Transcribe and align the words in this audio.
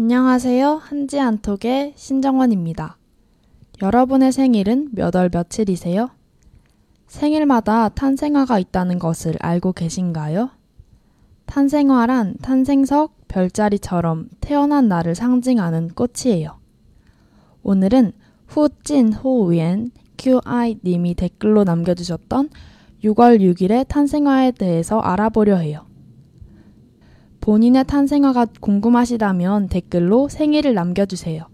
안녕하세요. 0.00 0.74
한지 0.76 1.18
안톡의 1.18 1.94
신정원입니다. 1.96 2.98
여러분의 3.82 4.30
생일은 4.30 4.90
몇 4.92 5.16
월 5.16 5.28
며칠이세요? 5.28 6.10
생일마다 7.08 7.88
탄생화가 7.88 8.60
있다는 8.60 9.00
것을 9.00 9.34
알고 9.40 9.72
계신가요? 9.72 10.50
탄생화란 11.46 12.36
탄생석, 12.40 13.26
별자리처럼 13.26 14.28
태어난 14.40 14.86
날을 14.86 15.16
상징하는 15.16 15.88
꽃이에요. 15.96 16.60
오늘은 17.64 18.12
후진 18.46 19.12
호우엔 19.12 19.90
QI님이 20.16 21.14
댓글로 21.16 21.64
남겨주셨던 21.64 22.50
6월 23.02 23.40
6일의 23.40 23.88
탄생화에 23.88 24.52
대해서 24.52 25.00
알아보려 25.00 25.56
해요. 25.56 25.87
본인의 27.48 27.84
탄생화가 27.86 28.44
궁금하시다면 28.60 29.68
댓글로 29.68 30.28
생일을 30.28 30.74
남겨주세요. 30.74 31.46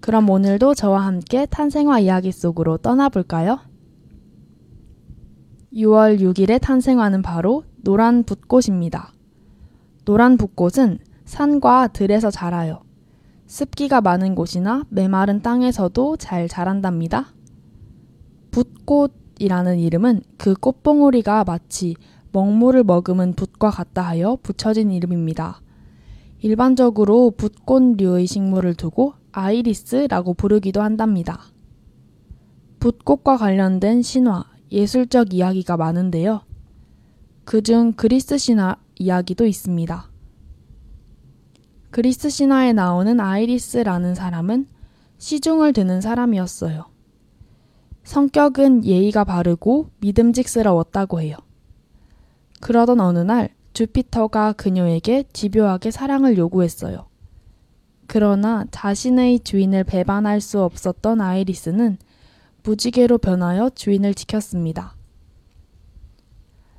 그럼 0.00 0.28
오늘도 0.28 0.74
저와 0.74 1.06
함께 1.06 1.46
탄생화 1.46 2.00
이야기 2.00 2.30
속으로 2.30 2.76
떠나볼까요? 2.76 3.60
6월 5.72 6.20
6일의 6.20 6.60
탄생화는 6.60 7.22
바로 7.22 7.64
노란 7.76 8.24
붓꽃입니다. 8.24 9.14
노란 10.04 10.36
붓꽃은 10.36 10.98
산과 11.24 11.88
들에서 11.94 12.30
자라요. 12.30 12.82
습기가 13.46 14.02
많은 14.02 14.34
곳이나 14.34 14.84
메마른 14.90 15.40
땅에서도 15.40 16.18
잘 16.18 16.46
자란답니다. 16.46 17.32
붓꽃이라는 18.50 19.78
이름은 19.78 20.20
그 20.36 20.52
꽃봉오리가 20.52 21.44
마치 21.44 21.94
먹물을 22.36 22.84
머금은 22.84 23.32
붓과 23.32 23.70
같다 23.70 24.02
하여 24.02 24.36
붙여진 24.42 24.90
이름입니다. 24.90 25.62
일반적으로 26.40 27.30
붓꽃류의 27.30 28.26
식물을 28.26 28.74
두고 28.74 29.14
아이리스라고 29.32 30.34
부르기도 30.34 30.82
한답니다. 30.82 31.40
붓꽃과 32.78 33.38
관련된 33.38 34.02
신화, 34.02 34.44
예술적 34.70 35.32
이야기가 35.32 35.78
많은데요. 35.78 36.42
그중 37.46 37.94
그리스 37.96 38.36
신화 38.36 38.76
이야기도 38.96 39.46
있습니다. 39.46 40.10
그리스 41.90 42.28
신화에 42.28 42.74
나오는 42.74 43.18
아이리스라는 43.18 44.14
사람은 44.14 44.68
시중을 45.16 45.72
드는 45.72 46.02
사람이었어요. 46.02 46.84
성격은 48.04 48.84
예의가 48.84 49.24
바르고 49.24 49.88
믿음직스러웠다고 50.00 51.22
해요. 51.22 51.36
그러던 52.60 53.00
어느 53.00 53.18
날 53.18 53.50
주피터가 53.72 54.54
그녀에게 54.54 55.24
집요하게 55.32 55.90
사랑을 55.90 56.38
요구했어요. 56.38 57.06
그러나 58.06 58.64
자신의 58.70 59.40
주인을 59.40 59.84
배반할 59.84 60.40
수 60.40 60.62
없었던 60.62 61.20
아이리스는 61.20 61.98
무지개로 62.62 63.18
변하여 63.18 63.70
주인을 63.70 64.14
지켰습니다. 64.14 64.96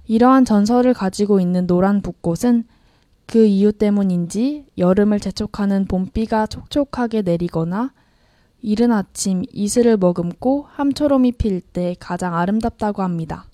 이러한 0.05 0.45
전설을 0.45 0.94
가지고 0.94 1.39
있는 1.39 1.67
노란 1.67 2.02
붓꽃은 2.02 2.64
그 3.25 3.45
이유 3.45 3.73
때문인지 3.73 4.67
여름을 4.78 5.20
재촉하는 5.20 5.86
봄비가 5.86 6.48
촉촉하게 6.48 7.23
내리거나 7.23 7.94
이른 8.61 8.92
아침 8.92 9.44
이슬을 9.52 9.98
머금고 9.98 10.66
함초롬이 10.70 11.33
필 11.33 11.61
때 11.61 11.95
가장 12.00 12.36
아름답다고 12.36 13.03
합니다. 13.03 13.45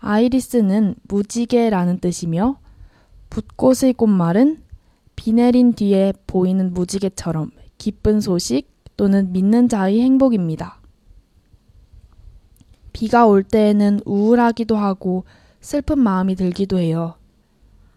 아이리스는 0.00 0.94
무지개라는 1.08 2.00
뜻이며 2.00 2.58
붓꽃의 3.28 3.94
꽃말은 3.94 4.62
비 5.14 5.32
내린 5.32 5.72
뒤에 5.72 6.12
보이는 6.26 6.72
무지개처럼 6.72 7.50
기쁜 7.78 8.20
소식 8.20 8.68
또는 8.96 9.32
믿는 9.32 9.68
자의 9.68 10.00
행복입니다. 10.00 10.80
비가 12.92 13.26
올 13.26 13.42
때에는 13.42 14.00
우울하기도 14.04 14.76
하고 14.76 15.24
슬픈 15.60 15.98
마음이 15.98 16.34
들기도 16.34 16.78
해요. 16.78 17.14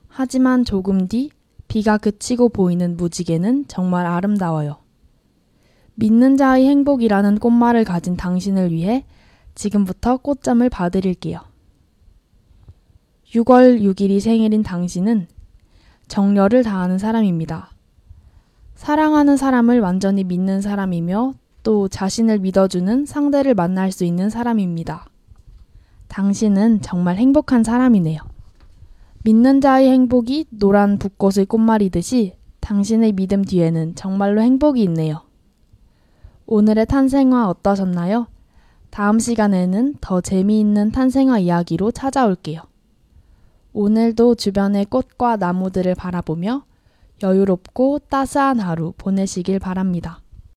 하지만 0.07 0.63
조금 0.65 1.07
뒤 1.07 1.31
비가 1.67 1.97
그치고 1.97 2.49
보이는 2.49 2.95
무지개는 2.97 3.65
정말 3.67 4.05
아름다워요. 4.05 4.77
믿는 5.95 6.37
자의 6.37 6.67
행복이라는 6.67 7.39
꽃말을 7.39 7.83
가진 7.83 8.15
당신을 8.15 8.71
위해 8.71 9.05
지금부터 9.55 10.17
꽃잠을 10.17 10.69
봐드릴게요. 10.69 11.52
6월 13.33 13.81
6일이 13.81 14.19
생일인 14.19 14.61
당신은 14.61 15.27
정열을 16.07 16.61
다하는 16.61 16.99
사람입니다. 16.99 17.71
사랑하는 18.75 19.37
사람을 19.37 19.79
완전히 19.79 20.23
믿는 20.23 20.61
사람이며 20.61 21.33
또 21.63 21.87
자신을 21.87 22.39
믿어주는 22.39 23.05
상대를 23.05 23.55
만날 23.55 23.91
수 23.91 24.05
있는 24.05 24.29
사람입니다. 24.29 25.07
당신은 26.09 26.81
정말 26.81 27.15
행복한 27.17 27.63
사람이네요. 27.63 28.19
믿는 29.23 29.61
자의 29.61 29.89
행복이 29.89 30.45
노란 30.51 30.99
붓꽃의 30.99 31.47
꽃말이듯이 31.47 32.35
당신의 32.59 33.13
믿음 33.13 33.43
뒤에는 33.43 33.95
정말로 33.95 34.41
행복이 34.41 34.83
있네요. 34.83 35.21
오늘의 36.45 36.85
탄생화 36.85 37.49
어떠셨나요? 37.49 38.27
다음 38.91 39.17
시간에는 39.17 39.95
더 40.01 40.21
재미있는 40.21 40.91
탄생화 40.91 41.39
이야기로 41.39 41.91
찾아올게요. 41.91 42.72
오늘도 43.73 44.35
주변의 44.35 44.85
꽃과 44.85 45.37
나무들을 45.37 45.93
바라보며 45.95 46.65
여유롭고 47.21 47.99
따스한 48.09 48.59
하루 48.59 48.93
보내시길 48.97 49.59
바랍니다. 49.59 50.22